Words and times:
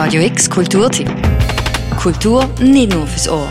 Radio 0.00 0.22
X 0.22 0.48
Kulturtipp. 0.48 1.10
Kultur 1.96 2.48
nicht 2.60 2.92
nur 2.94 3.04
fürs 3.04 3.28
Ohr. 3.28 3.48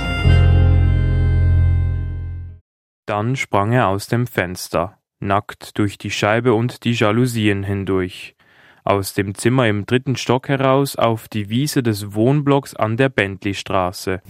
Dann 3.06 3.36
sprang 3.36 3.74
er 3.74 3.90
aus 3.90 4.08
dem 4.08 4.28
Fenster, 4.28 4.98
nackt 5.20 5.78
durch 5.78 5.98
die 5.98 6.10
Scheibe 6.10 6.54
und 6.54 6.86
die 6.86 6.94
Jalousien 6.94 7.64
hindurch, 7.64 8.38
aus 8.86 9.14
dem 9.14 9.36
Zimmer 9.36 9.68
im 9.68 9.86
dritten 9.86 10.16
Stock 10.16 10.48
heraus 10.48 10.96
auf 10.96 11.28
die 11.28 11.50
Wiese 11.50 11.84
des 11.84 12.14
Wohnblocks 12.14 12.74
an 12.74 12.96
der 12.96 13.10
Bentleystraße. 13.10 14.22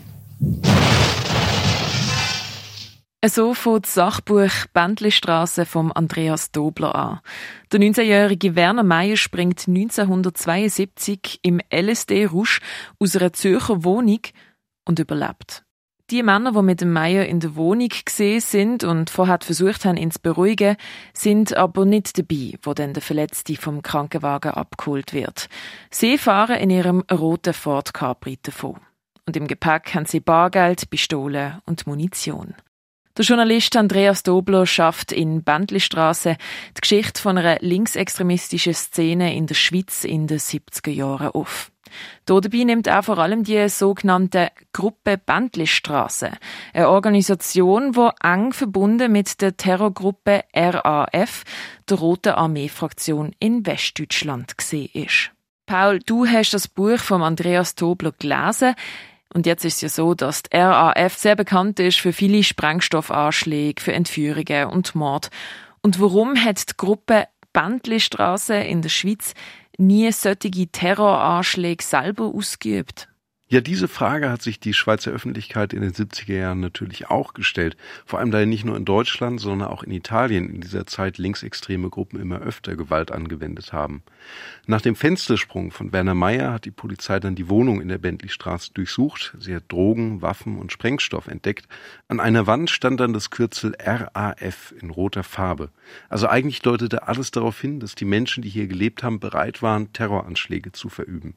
So 3.26 3.56
fängt 3.56 3.86
das 3.86 3.96
Sachbuch 3.96 4.68
Bentleystraße 4.74 5.66
vom 5.66 5.92
Andreas 5.92 6.52
Dobler 6.52 6.94
an. 6.94 7.20
Der 7.72 7.80
19-jährige 7.80 8.56
Werner 8.56 8.84
Meyer 8.84 9.18
springt 9.18 9.68
1972 9.68 11.40
im 11.42 11.60
LSD-Rusch 11.74 12.62
aus 13.00 13.16
einer 13.16 13.34
Zürcher 13.34 13.84
Wohnung 13.84 14.20
und 14.86 15.00
überlebt. 15.00 15.64
Die 16.12 16.22
Männer, 16.22 16.52
die 16.52 16.62
mit 16.62 16.80
dem 16.80 16.94
Meier 16.94 17.26
in 17.26 17.40
der 17.40 17.56
Wohnung 17.56 17.90
gesehen 18.06 18.40
sind 18.40 18.84
und 18.84 19.10
vorher 19.10 19.40
versucht 19.42 19.84
haben, 19.84 19.98
ihn 19.98 20.12
zu 20.12 20.22
beruhigen, 20.22 20.78
sind 21.14 21.58
aber 21.58 21.86
nicht 21.86 22.20
dabei, 22.20 22.54
wo 22.62 22.76
dann 22.76 22.94
der 22.94 23.02
Verletzte 23.02 23.56
vom 23.56 23.82
Krankenwagen 23.82 24.52
abgeholt 24.52 25.14
wird. 25.14 25.50
Sie 25.90 26.20
fahren 26.20 26.58
in 26.58 26.70
ihrem 26.70 27.04
roten 27.12 27.54
Ford 27.54 27.96
Capri 27.96 28.38
davon. 28.42 28.80
Und 29.26 29.36
im 29.36 29.48
Gepäck 29.48 29.96
haben 29.96 30.06
sie 30.06 30.20
Bargeld, 30.20 30.90
Pistolen 30.92 31.60
und 31.66 31.88
Munition. 31.88 32.54
Der 33.18 33.26
Journalist 33.26 33.76
Andreas 33.76 34.22
Dobler 34.22 34.68
schafft 34.68 35.12
in 35.12 35.44
Bentleystraße 35.44 36.38
die 36.78 36.82
Geschichte 36.82 37.20
von 37.20 37.36
einer 37.40 37.58
linksextremistischen 37.62 38.76
Szene 38.76 39.36
in 39.36 39.48
der 39.48 39.56
Schweiz 39.56 40.04
in 40.04 40.28
den 40.28 40.38
70er 40.38 40.92
Jahren 40.92 41.30
auf. 41.30 41.72
Dabei 42.26 42.64
nimmt 42.64 42.86
er 42.86 43.02
vor 43.02 43.18
allem 43.18 43.44
die 43.44 43.68
sogenannte 43.70 44.50
Gruppe 44.72 45.18
Bentleystraße, 45.18 46.32
eine 46.76 46.90
Organisation, 46.90 47.94
die 47.94 48.10
eng 48.22 48.54
verbunden 48.54 49.12
mit 49.12 49.42
der 49.42 49.58
Terrorgruppe 49.58 50.44
RAF, 50.54 51.44
der 51.90 51.98
Roten 51.98 52.34
Armee-Fraktion 52.34 53.34
in 53.40 53.66
Westdeutschland, 53.66 54.54
ist. 54.94 55.32
Paul, 55.66 56.00
du 56.06 56.28
hast 56.28 56.54
das 56.54 56.68
Buch 56.68 57.00
von 57.00 57.24
Andreas 57.24 57.74
Dobler 57.74 58.12
gelesen. 58.12 58.76
Und 59.34 59.46
jetzt 59.46 59.66
ist 59.66 59.76
es 59.76 59.82
ja 59.82 59.90
so, 59.90 60.14
dass 60.14 60.44
die 60.44 60.56
RAF 60.58 61.18
sehr 61.18 61.36
bekannt 61.36 61.80
ist 61.80 62.00
für 62.00 62.14
viele 62.14 62.44
Sprengstoffanschläge, 62.44 63.82
für 63.82 63.94
Entführungen 63.94 64.68
und 64.68 64.96
Mord. 64.96 65.30
Und 65.82 66.00
warum 66.00 66.44
hat 66.44 66.70
die 66.70 66.74
Gruppe 66.78 67.28
Bentleystraße 67.54 68.56
in 68.56 68.82
der 68.82 68.90
Schweiz 68.90 69.34
nie 69.78 70.12
solche 70.12 70.68
Terroranschläge 70.72 71.84
selber 71.84 72.26
ausgeübt? 72.26 73.10
Ja, 73.50 73.62
diese 73.62 73.88
Frage 73.88 74.30
hat 74.30 74.42
sich 74.42 74.60
die 74.60 74.74
Schweizer 74.74 75.12
Öffentlichkeit 75.12 75.72
in 75.72 75.82
den 75.82 75.94
70er 75.94 76.34
Jahren 76.34 76.60
natürlich 76.60 77.10
auch 77.10 77.34
gestellt. 77.34 77.78
Vor 78.06 78.20
allem 78.20 78.30
da 78.30 78.46
nicht 78.46 78.66
nur 78.66 78.76
in 78.76 78.84
Deutschland, 78.84 79.40
sondern 79.40 79.70
auch 79.70 79.84
in 79.84 79.92
Italien 79.92 80.50
in 80.50 80.60
dieser 80.60 80.86
Zeit 80.86 81.18
linksextreme 81.18 81.90
Gruppen 81.90 82.20
immer 82.20 82.42
öfter 82.42 82.76
Gewalt 82.76 83.10
angewendet 83.10 83.72
haben. 83.72 84.04
Nach 84.66 84.82
dem 84.82 84.98
Fenstersprung 84.98 85.72
von 85.72 85.94
Werner 85.94 86.14
Meyer 86.14 86.52
hat 86.52 86.66
die 86.66 86.72
Polizei 86.72 87.22
dann 87.22 87.36
die 87.36 87.48
Wohnung 87.48 87.80
in 87.80 87.88
der 87.88 88.00
Bentleystraße 88.00 88.74
durchsucht. 88.74 89.34
Sie 89.40 89.56
hat 89.56 89.72
Drogen, 89.72 90.22
Waffen 90.22 90.58
und 90.58 90.74
Sprengstoff 90.74 91.28
entdeckt. 91.28 91.70
An 92.10 92.20
einer 92.20 92.48
Wand 92.48 92.70
stand 92.70 93.00
dann 93.00 93.14
das 93.14 93.30
Kürzel 93.30 93.78
RAF 93.80 94.74
in 94.78 94.90
roter 94.90 95.24
Farbe. 95.24 95.70
Also 96.10 96.28
eigentlich 96.28 96.64
deutete 96.64 97.08
alles 97.08 97.32
darauf 97.32 97.62
hin, 97.62 97.80
dass 97.80 97.96
die 97.96 98.04
Menschen, 98.04 98.44
die 98.44 98.50
hier 98.50 98.68
gelebt 98.68 99.04
haben, 99.04 99.22
bereit 99.22 99.62
waren, 99.62 99.94
Terroranschläge 99.94 100.74
zu 100.74 100.90
verüben. 100.90 101.34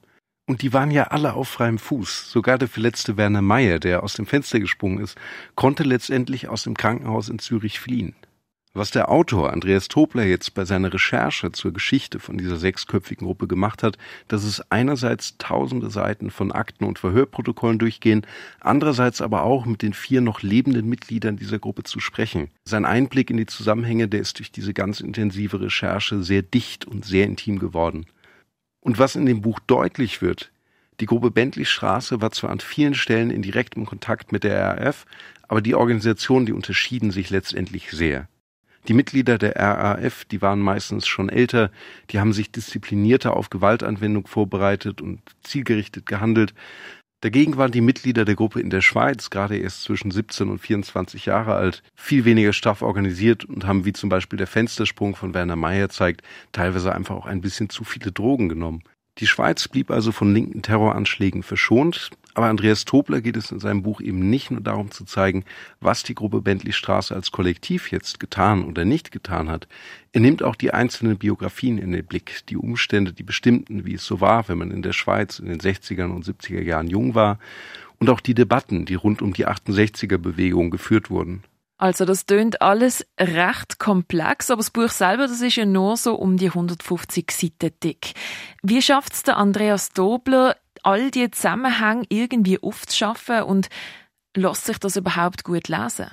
Und 0.51 0.63
die 0.63 0.73
waren 0.73 0.91
ja 0.91 1.05
alle 1.05 1.35
auf 1.35 1.49
freiem 1.49 1.79
Fuß. 1.79 2.29
Sogar 2.29 2.59
der 2.59 2.67
verletzte 2.67 3.17
Werner 3.17 3.41
Meyer, 3.41 3.79
der 3.79 4.03
aus 4.03 4.15
dem 4.15 4.27
Fenster 4.27 4.59
gesprungen 4.59 4.99
ist, 4.99 5.17
konnte 5.55 5.85
letztendlich 5.85 6.49
aus 6.49 6.65
dem 6.65 6.77
Krankenhaus 6.77 7.29
in 7.29 7.39
Zürich 7.39 7.79
fliehen. 7.79 8.17
Was 8.75 8.91
der 8.91 9.13
Autor 9.13 9.53
Andreas 9.53 9.87
Tobler 9.87 10.25
jetzt 10.25 10.55
bei 10.55 10.65
seiner 10.65 10.93
Recherche 10.93 11.53
zur 11.53 11.73
Geschichte 11.73 12.19
von 12.19 12.37
dieser 12.37 12.57
sechsköpfigen 12.57 13.29
Gruppe 13.29 13.47
gemacht 13.47 13.85
hat, 13.85 13.97
dass 14.27 14.43
es 14.43 14.61
einerseits 14.73 15.39
tausende 15.39 15.89
Seiten 15.89 16.33
von 16.33 16.51
Akten 16.51 16.85
und 16.85 16.99
Verhörprotokollen 16.99 17.79
durchgehen, 17.79 18.27
andererseits 18.59 19.21
aber 19.21 19.45
auch 19.45 19.67
mit 19.67 19.83
den 19.83 19.93
vier 19.93 20.21
noch 20.21 20.43
lebenden 20.43 20.89
Mitgliedern 20.89 21.37
dieser 21.37 21.61
Gruppe 21.61 21.85
zu 21.85 22.01
sprechen. 22.01 22.49
Sein 22.65 22.85
Einblick 22.85 23.31
in 23.31 23.37
die 23.37 23.47
Zusammenhänge, 23.47 24.09
der 24.09 24.19
ist 24.19 24.41
durch 24.41 24.51
diese 24.51 24.75
ganz 24.75 24.99
intensive 24.99 25.61
Recherche 25.61 26.25
sehr 26.25 26.43
dicht 26.43 26.87
und 26.87 27.05
sehr 27.05 27.27
intim 27.27 27.61
geworden. 27.61 28.07
Und 28.81 28.99
was 28.99 29.17
in 29.17 29.27
dem 29.27 29.43
Buch 29.43 29.61
deutlich 29.67 30.23
wird, 30.23 30.51
die 31.01 31.07
Gruppe 31.07 31.31
Bentley 31.31 31.65
Straße 31.65 32.21
war 32.21 32.31
zwar 32.31 32.51
an 32.51 32.61
vielen 32.61 32.95
Stellen 32.95 33.31
in 33.31 33.43
direktem 33.43 33.87
Kontakt 33.87 34.33
mit 34.33 34.45
der 34.45 34.79
RAF, 34.79 35.07
aber 35.49 35.63
die 35.63 35.75
Organisationen, 35.75 36.47
die 36.47 36.53
unterschieden 36.53 37.11
sich 37.11 37.31
letztendlich 37.31 37.91
sehr. 37.91 38.29
Die 38.89 38.95
Mitglieder 38.95 39.39
der 39.39 39.57
RAF, 39.57 40.25
die 40.25 40.41
waren 40.43 40.61
meistens 40.61 41.07
schon 41.07 41.29
älter, 41.29 41.71
die 42.11 42.21
haben 42.21 42.33
sich 42.33 42.51
disziplinierter 42.51 43.37
auf 43.37 43.51
Gewaltanwendung 43.51 44.27
vorbereitet 44.27 45.01
und 45.01 45.21
zielgerichtet 45.43 46.07
gehandelt. 46.07 46.55
Dagegen 47.23 47.59
waren 47.59 47.71
die 47.71 47.83
Mitglieder 47.83 48.25
der 48.25 48.35
Gruppe 48.35 48.61
in 48.61 48.71
der 48.71 48.81
Schweiz, 48.81 49.29
gerade 49.29 49.59
erst 49.59 49.83
zwischen 49.83 50.11
17 50.11 50.49
und 50.49 50.59
24 50.59 51.27
Jahre 51.27 51.55
alt, 51.55 51.83
viel 51.95 52.25
weniger 52.25 52.55
straff 52.55 52.81
organisiert 52.81 53.45
und 53.45 53.67
haben, 53.67 53.85
wie 53.85 53.93
zum 53.93 54.09
Beispiel 54.09 54.39
der 54.39 54.47
Fenstersprung 54.47 55.15
von 55.15 55.35
Werner 55.35 55.57
Mayer 55.57 55.91
zeigt, 55.91 56.23
teilweise 56.53 56.95
einfach 56.95 57.15
auch 57.15 57.27
ein 57.27 57.43
bisschen 57.43 57.69
zu 57.69 57.85
viele 57.85 58.11
Drogen 58.11 58.49
genommen. 58.49 58.83
Die 59.19 59.27
Schweiz 59.27 59.69
blieb 59.69 59.91
also 59.91 60.13
von 60.13 60.33
linken 60.33 60.63
Terroranschlägen 60.63 61.43
verschont, 61.43 62.11
aber 62.35 62.47
Andreas 62.47 62.85
Tobler 62.85 63.21
geht 63.21 63.37
es 63.37 63.51
in 63.51 63.61
seinem 63.61 63.83
Buch 63.83 64.01
eben 64.01 64.31
nicht 64.31 64.51
nur 64.51 64.61
darum 64.61 64.91
zu 64.91 65.05
zeigen, 65.05 65.45
was 65.81 66.03
die 66.03 66.15
Gruppe 66.15 66.41
Bentley 66.41 66.73
Straße 66.73 67.15
als 67.15 67.33
Kollektiv 67.33 67.91
jetzt 67.91 68.21
getan 68.21 68.65
oder 68.65 68.85
nicht 68.85 69.11
getan 69.11 69.49
hat. 69.49 69.69
Er 70.13 70.21
nimmt 70.21 70.43
auch 70.43 70.55
die 70.55 70.73
einzelnen 70.73 71.19
Biografien 71.19 71.79
in 71.79 71.93
den 71.93 72.07
Blick, 72.07 72.47
die 72.49 72.57
Umstände, 72.57 73.13
die 73.13 73.23
bestimmten, 73.23 73.85
wie 73.85 73.95
es 73.95 74.05
so 74.05 74.21
war, 74.21 74.49
wenn 74.49 74.59
man 74.59 74.71
in 74.71 74.83
der 74.83 74.93
Schweiz 74.93 75.39
in 75.39 75.47
den 75.47 75.61
60er 75.61 76.05
und 76.05 76.25
70er 76.25 76.63
Jahren 76.63 76.89
jung 76.89 77.15
war, 77.15 77.39
und 77.99 78.09
auch 78.09 78.21
die 78.21 78.35
Debatten, 78.35 78.87
die 78.87 78.95
rund 78.95 79.21
um 79.21 79.35
die 79.35 79.47
68er 79.47 80.17
Bewegung 80.17 80.71
geführt 80.71 81.11
wurden. 81.11 81.45
Also 81.81 82.05
das 82.05 82.27
tönt 82.27 82.61
alles 82.61 83.07
recht 83.19 83.79
komplex, 83.79 84.51
aber 84.51 84.59
das 84.59 84.71
Buch 84.71 84.91
selber, 84.91 85.27
das 85.27 85.41
ist 85.41 85.57
ja 85.57 85.65
nur 85.65 85.97
so 85.97 86.15
um 86.15 86.37
die 86.37 86.49
150 86.49 87.31
Seiten 87.31 87.75
dick. 87.83 88.13
Wie 88.63 88.83
schafft 88.83 89.15
es 89.15 89.23
der 89.23 89.39
Andreas 89.39 89.89
Dobler, 89.91 90.57
all 90.83 91.11
die 91.11 91.31
Zusammenhänge 91.31 92.05
irgendwie 92.09 92.63
aufzuschaffen 92.63 93.43
und 93.43 93.69
lässt 94.37 94.67
sich 94.67 94.79
das 94.79 94.97
überhaupt 94.97 95.45
gut 95.45 95.69
lesen? 95.69 96.07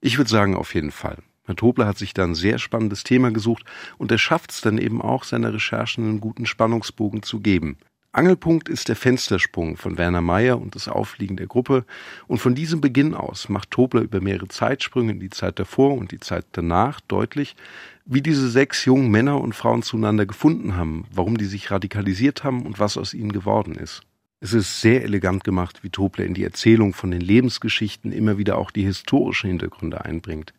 Ich 0.00 0.18
würde 0.18 0.30
sagen, 0.30 0.56
auf 0.56 0.74
jeden 0.74 0.92
Fall. 0.92 1.18
Herr 1.44 1.56
Tobler 1.56 1.86
hat 1.86 1.98
sich 1.98 2.12
da 2.12 2.24
ein 2.24 2.34
sehr 2.34 2.58
spannendes 2.58 3.04
Thema 3.04 3.30
gesucht 3.30 3.64
und 3.96 4.10
er 4.10 4.18
schafft 4.18 4.50
es 4.50 4.60
dann 4.60 4.78
eben 4.78 5.00
auch, 5.00 5.24
seiner 5.24 5.52
Recherchen 5.54 6.04
einen 6.04 6.20
guten 6.20 6.44
Spannungsbogen 6.44 7.22
zu 7.22 7.40
geben. 7.40 7.78
Angelpunkt 8.12 8.68
ist 8.68 8.88
der 8.88 8.96
Fenstersprung 8.96 9.76
von 9.76 9.96
Werner 9.96 10.22
Meyer 10.22 10.60
und 10.60 10.74
das 10.74 10.88
Aufliegen 10.88 11.36
der 11.36 11.46
Gruppe. 11.46 11.84
Und 12.26 12.38
von 12.38 12.54
diesem 12.54 12.80
Beginn 12.80 13.14
aus 13.14 13.48
macht 13.48 13.70
Tobler 13.70 14.00
über 14.00 14.20
mehrere 14.20 14.48
Zeitsprünge 14.48 15.12
in 15.12 15.20
die 15.20 15.30
Zeit 15.30 15.58
davor 15.58 15.94
und 15.94 16.10
die 16.10 16.18
Zeit 16.18 16.46
danach 16.52 17.00
deutlich, 17.00 17.54
wie 18.06 18.22
diese 18.22 18.48
sechs 18.48 18.86
jungen 18.86 19.10
Männer 19.10 19.40
und 19.40 19.54
Frauen 19.54 19.82
zueinander 19.82 20.24
gefunden 20.24 20.74
haben, 20.74 21.06
warum 21.12 21.36
die 21.36 21.44
sich 21.44 21.70
radikalisiert 21.70 22.44
haben 22.44 22.64
und 22.64 22.78
was 22.80 22.96
aus 22.96 23.12
ihnen 23.12 23.32
geworden 23.32 23.74
ist. 23.74 24.02
Es 24.40 24.52
ist 24.52 24.80
sehr 24.80 25.02
elegant 25.02 25.42
gemacht, 25.42 25.82
wie 25.82 25.90
Tobler 25.90 26.24
in 26.24 26.34
die 26.34 26.44
Erzählung 26.44 26.94
von 26.94 27.10
den 27.10 27.20
Lebensgeschichten 27.20 28.12
immer 28.12 28.38
wieder 28.38 28.56
auch 28.56 28.70
die 28.70 28.84
historischen 28.84 29.48
Hintergründe 29.48 30.04
einbringt. 30.04 30.54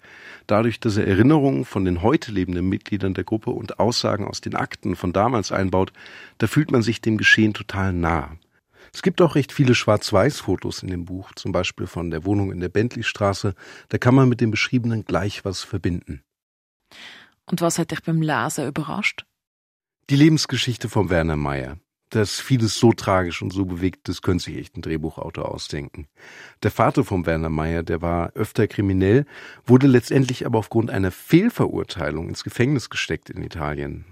Dadurch, 0.47 0.81
dass 0.81 0.97
er 0.97 1.07
Erinnerungen 1.07 1.63
von 1.63 1.85
den 1.85 2.01
heute 2.01 2.33
lebenden 2.33 2.67
Mitgliedern 2.67 3.13
der 3.13 3.23
Gruppe 3.23 3.51
und 3.51 3.79
Aussagen 3.79 4.27
aus 4.27 4.41
den 4.41 4.55
Akten 4.55 4.97
von 4.97 5.13
damals 5.13 5.53
einbaut, 5.53 5.93
da 6.39 6.47
fühlt 6.47 6.71
man 6.71 6.81
sich 6.81 6.99
dem 6.99 7.17
Geschehen 7.17 7.53
total 7.53 7.93
nah. 7.93 8.35
Es 8.93 9.01
gibt 9.01 9.21
auch 9.21 9.35
recht 9.35 9.53
viele 9.53 9.75
Schwarz-Weiß-Fotos 9.75 10.83
in 10.83 10.89
dem 10.89 11.05
Buch, 11.05 11.31
zum 11.35 11.53
Beispiel 11.53 11.87
von 11.87 12.11
der 12.11 12.25
Wohnung 12.25 12.51
in 12.51 12.59
der 12.59 12.69
Bentleystraße. 12.69 13.55
Da 13.87 13.97
kann 13.97 14.15
man 14.15 14.27
mit 14.27 14.41
dem 14.41 14.51
Beschriebenen 14.51 15.05
gleich 15.05 15.45
was 15.45 15.63
verbinden. 15.63 16.21
Und 17.45 17.61
was 17.61 17.79
hat 17.79 17.91
dich 17.91 18.03
beim 18.03 18.21
Lesen 18.21 18.67
überrascht? 18.67 19.25
Die 20.09 20.15
Lebensgeschichte 20.15 20.89
von 20.89 21.09
Werner 21.09 21.37
Meyer 21.37 21.77
dass 22.09 22.39
vieles 22.39 22.77
so 22.77 22.91
tragisch 22.91 23.41
und 23.41 23.51
so 23.51 23.65
bewegt, 23.65 24.07
das 24.07 24.21
könnte 24.21 24.45
sich 24.45 24.57
echt 24.57 24.75
ein 24.75 24.81
Drehbuchautor 24.81 25.49
ausdenken. 25.49 26.07
Der 26.63 26.71
Vater 26.71 27.03
von 27.03 27.25
Werner 27.25 27.49
Meyer, 27.49 27.83
der 27.83 28.01
war 28.01 28.31
öfter 28.33 28.67
kriminell, 28.67 29.25
wurde 29.65 29.87
letztendlich 29.87 30.45
aber 30.45 30.59
aufgrund 30.59 30.89
einer 30.89 31.11
Fehlverurteilung 31.11 32.29
ins 32.29 32.43
Gefängnis 32.43 32.89
gesteckt 32.89 33.29
in 33.29 33.43
Italien. 33.43 34.05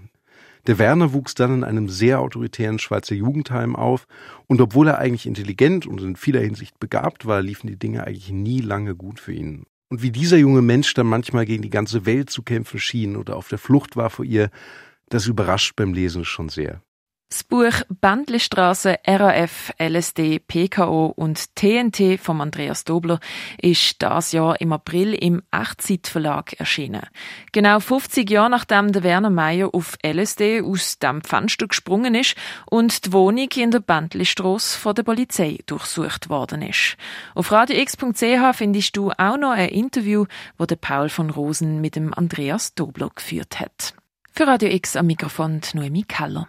Der 0.66 0.78
Werner 0.78 1.12
wuchs 1.12 1.34
dann 1.34 1.54
in 1.54 1.64
einem 1.64 1.88
sehr 1.88 2.20
autoritären 2.20 2.78
Schweizer 2.78 3.14
Jugendheim 3.14 3.74
auf 3.74 4.06
und 4.46 4.60
obwohl 4.60 4.88
er 4.88 4.98
eigentlich 4.98 5.26
intelligent 5.26 5.86
und 5.86 6.00
in 6.02 6.16
vieler 6.16 6.40
Hinsicht 6.40 6.78
begabt 6.78 7.26
war, 7.26 7.40
liefen 7.40 7.68
die 7.68 7.78
Dinge 7.78 8.06
eigentlich 8.06 8.30
nie 8.30 8.60
lange 8.60 8.94
gut 8.94 9.18
für 9.18 9.32
ihn. 9.32 9.64
Und 9.88 10.02
wie 10.02 10.10
dieser 10.10 10.36
junge 10.36 10.60
Mensch 10.60 10.92
dann 10.92 11.06
manchmal 11.06 11.46
gegen 11.46 11.62
die 11.62 11.70
ganze 11.70 12.04
Welt 12.04 12.28
zu 12.28 12.42
kämpfen 12.42 12.78
schien 12.78 13.16
oder 13.16 13.36
auf 13.36 13.48
der 13.48 13.58
Flucht 13.58 13.96
war 13.96 14.10
vor 14.10 14.24
ihr, 14.24 14.50
das 15.08 15.26
überrascht 15.26 15.74
beim 15.76 15.94
Lesen 15.94 16.26
schon 16.26 16.50
sehr. 16.50 16.82
Das 17.30 17.44
Buch 17.44 17.82
Bändlestraße, 17.90 19.00
RAF, 19.06 19.74
LSD, 19.78 20.38
PKO 20.38 21.12
und 21.14 21.54
TNT 21.56 22.18
von 22.18 22.40
Andreas 22.40 22.84
Dobler 22.84 23.20
ist 23.60 24.02
das 24.02 24.32
Jahr 24.32 24.58
im 24.62 24.72
April 24.72 25.12
im 25.12 25.42
Echtzeit 25.50 26.10
erschienen. 26.56 27.02
Genau 27.52 27.80
50 27.80 28.30
Jahre 28.30 28.48
nachdem 28.48 28.92
der 28.92 29.02
Werner 29.02 29.28
Meyer 29.28 29.74
auf 29.74 29.98
LSD 30.02 30.62
aus 30.62 30.98
dem 31.00 31.20
Fenster 31.20 31.68
gesprungen 31.68 32.14
ist 32.14 32.34
und 32.70 33.04
die 33.04 33.12
Wohnung 33.12 33.50
in 33.56 33.72
der 33.72 33.80
Bändlestrasse 33.80 34.78
von 34.78 34.94
der 34.94 35.02
Polizei 35.02 35.58
durchsucht 35.66 36.30
worden 36.30 36.62
ist. 36.62 36.96
Auf 37.34 37.52
radiox.ch 37.52 38.56
findest 38.56 38.96
du 38.96 39.10
auch 39.10 39.36
noch 39.36 39.50
ein 39.50 39.68
Interview, 39.68 40.24
wo 40.56 40.64
der 40.64 40.76
Paul 40.76 41.10
von 41.10 41.28
Rosen 41.28 41.82
mit 41.82 41.94
dem 41.94 42.14
Andreas 42.14 42.74
Dobler 42.74 43.10
geführt 43.14 43.60
hat. 43.60 43.92
Für 44.32 44.46
Radio 44.46 44.70
X 44.70 44.96
am 44.96 45.06
Mikrofon 45.08 45.60
Noemi 45.74 46.04
Keller. 46.04 46.48